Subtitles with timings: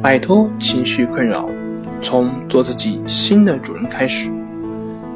[0.00, 1.50] 摆脱情绪困扰，
[2.00, 4.30] 从做自己新的主人开始。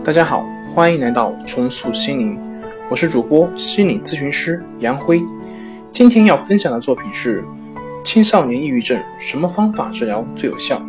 [0.02, 0.44] 大家好，
[0.74, 2.36] 欢迎来到重塑心灵，
[2.90, 5.22] 我是主播心理咨询师杨辉。
[5.92, 7.44] 今天要分享的作品是
[8.02, 10.82] 青少年抑郁症，什么方法治疗最有效？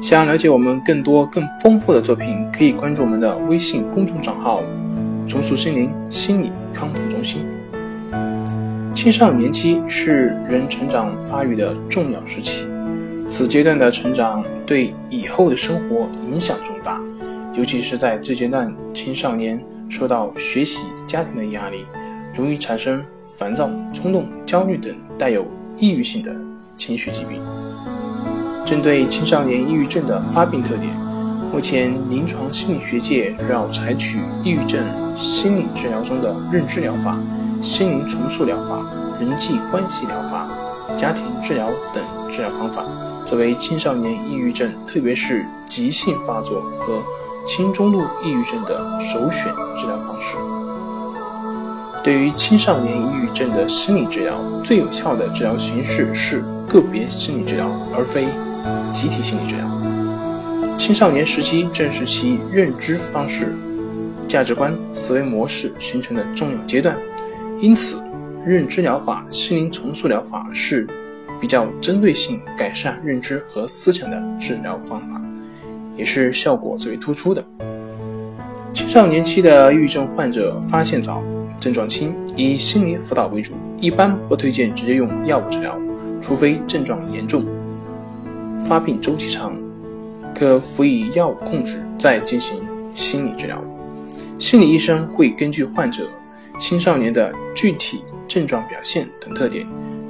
[0.00, 4.62] 想要了解我们更多更丰富的作品，可以关注我们的微信公众账号
[5.26, 7.44] “重塑心灵心理康复中心”。
[8.94, 12.68] 青少年期是人成长发育的重要时期，
[13.26, 17.00] 此阶段的成长对以后的生活影响重大，
[17.54, 21.86] 尤其是在这阶段，青少年受到学习、家庭的压力，
[22.34, 25.46] 容易产生烦躁、冲动、焦虑等带有
[25.78, 26.34] 抑郁性的
[26.76, 27.40] 情绪疾病。
[28.64, 30.94] 针对青少年抑郁症的发病特点，
[31.50, 34.80] 目前临床心理学界主要采取抑郁症
[35.16, 37.18] 心理治疗中的认知疗法。
[37.62, 38.84] 心灵重塑疗法、
[39.18, 40.46] 人际关系疗法、
[40.98, 42.84] 家庭治疗等治疗方法，
[43.26, 47.02] 作为青少年抑郁症，特别是急性发作和
[47.46, 50.36] 轻中度抑郁症的首选治疗方式。
[52.02, 58.26] 对于青少年抑郁症的心理治疗，最有效的治疗形式是个别心理治疗，而非
[58.92, 59.64] 集体心理治疗。
[60.76, 63.56] 青少年时期正是其认知方式、
[64.28, 66.94] 价值观、思维模式形成的重要阶段。
[67.58, 68.02] 因此，
[68.44, 70.86] 认知疗法、心灵重塑疗法是
[71.40, 75.20] 比较针对性改善认知和思想的治疗方法，
[75.96, 77.44] 也是效果最为突出的。
[78.72, 81.22] 青少年期的抑郁症患者发现早、
[81.60, 85.78] 症状轻，以心理辅导为主，一般不推荐直接用药物治疗，
[86.20, 87.44] 除非症状严重、
[88.66, 89.56] 发病周期长，
[90.34, 92.60] 可辅以药物控制，再进行
[92.94, 93.62] 心理治疗。
[94.38, 96.08] 心理医生会根据患者。
[96.56, 99.66] 青少年的具体症状表现等特点，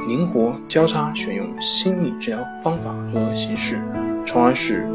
[0.07, 3.81] 灵活交叉选用心理治疗方法和形式，
[4.27, 4.87] 从而使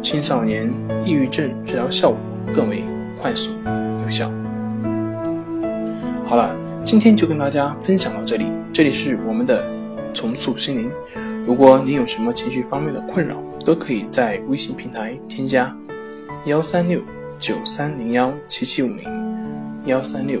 [0.00, 0.72] 青少年
[1.04, 2.18] 抑郁症治疗效果
[2.54, 2.84] 更为
[3.20, 3.50] 快速
[4.04, 4.30] 有效。
[6.24, 6.54] 好了，
[6.84, 8.46] 今天就跟大家分享到这里。
[8.72, 9.64] 这里是我们的
[10.14, 10.90] 重塑心灵。
[11.44, 15.76] 如果你有什么情绪方面的困扰，都可以在微信平台添加
[16.46, 17.00] 幺三六
[17.38, 19.04] 九三零幺七七五零
[19.86, 20.40] 幺三六。